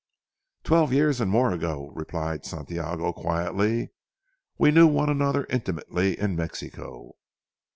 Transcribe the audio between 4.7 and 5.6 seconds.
knew one another